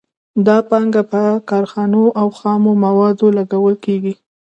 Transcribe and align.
دا 0.47 0.57
پانګه 0.69 1.03
په 1.11 1.21
کارخانو 1.49 2.03
او 2.19 2.27
خامو 2.37 2.71
موادو 2.83 3.27
لګول 3.37 3.75
کېږي 3.85 4.13